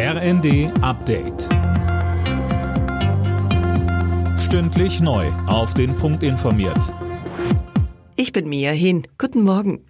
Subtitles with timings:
[0.00, 1.48] RND Update.
[4.38, 5.26] Stündlich neu.
[5.48, 6.94] Auf den Punkt informiert.
[8.14, 9.08] Ich bin Mia Hin.
[9.18, 9.88] Guten Morgen.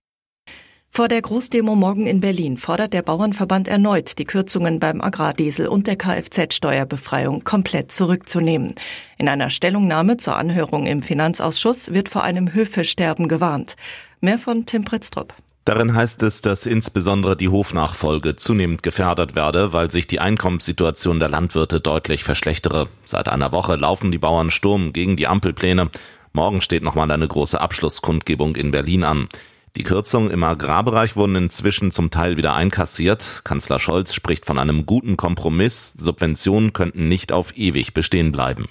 [0.91, 5.87] Vor der Großdemo morgen in Berlin fordert der Bauernverband erneut, die Kürzungen beim Agrardiesel und
[5.87, 8.77] der Kfz-Steuerbefreiung komplett zurückzunehmen.
[9.19, 13.77] In einer Stellungnahme zur Anhörung im Finanzausschuss wird vor einem Höfesterben gewarnt.
[14.23, 15.35] Mehr von Tim Pritztrup.
[15.69, 21.29] Darin heißt es, dass insbesondere die Hofnachfolge zunehmend gefährdet werde, weil sich die Einkommenssituation der
[21.29, 22.89] Landwirte deutlich verschlechtere.
[23.05, 25.91] Seit einer Woche laufen die Bauern Sturm gegen die Ampelpläne.
[26.33, 29.29] Morgen steht nochmal eine große Abschlusskundgebung in Berlin an.
[29.77, 33.43] Die Kürzungen im Agrarbereich wurden inzwischen zum Teil wieder einkassiert.
[33.45, 35.93] Kanzler Scholz spricht von einem guten Kompromiss.
[35.93, 38.69] Subventionen könnten nicht auf ewig bestehen bleiben.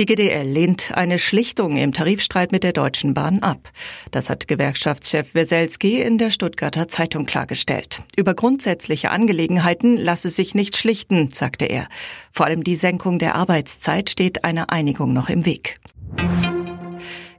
[0.00, 3.70] Die GDL lehnt eine Schlichtung im Tarifstreit mit der Deutschen Bahn ab.
[4.10, 8.00] Das hat Gewerkschaftschef Weselski in der Stuttgarter Zeitung klargestellt.
[8.16, 11.86] Über grundsätzliche Angelegenheiten lasse sich nicht schlichten, sagte er.
[12.32, 15.78] Vor allem die Senkung der Arbeitszeit steht einer Einigung noch im Weg.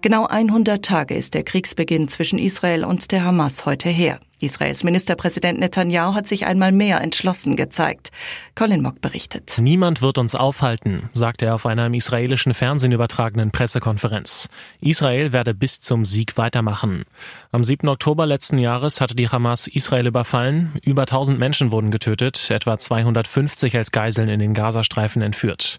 [0.02, 4.20] Genau 100 Tage ist der Kriegsbeginn zwischen Israel und der Hamas heute her.
[4.40, 8.10] Israels Ministerpräsident Netanyahu hat sich einmal mehr entschlossen gezeigt.
[8.56, 9.58] Colin Mock berichtet.
[9.60, 14.50] Niemand wird uns aufhalten, sagte er auf einer im israelischen Fernsehen übertragenen Pressekonferenz.
[14.80, 17.04] Israel werde bis zum Sieg weitermachen.
[17.52, 17.88] Am 7.
[17.88, 20.74] Oktober letzten Jahres hatte die Hamas Israel überfallen.
[20.82, 25.78] Über 1000 Menschen wurden getötet, etwa 250 als Geiseln in den Gazastreifen entführt.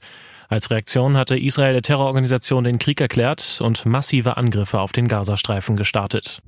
[0.52, 5.76] Als Reaktion hatte Israel der Terrororganisation den Krieg erklärt und massive Angriffe auf den Gazastreifen
[5.76, 6.42] gestartet.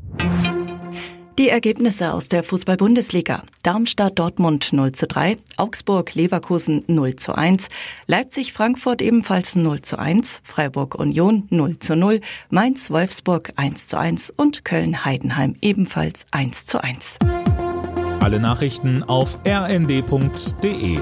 [1.39, 3.41] Die Ergebnisse aus der Fußball-Bundesliga.
[3.63, 7.71] Darmstadt Dortmund 0 zu 3, Augsburg Leverkusen 0 zu 1,
[8.07, 13.99] Leipzig Frankfurt ebenfalls 0 zu 1, Freiburg Union 0 zu 0, Mainz Wolfsburg 1 zu
[13.99, 17.21] 1 und Köln Heidenheim ebenfalls 1 zu 1.
[18.21, 20.99] Alle Nachrichten auf rnd.de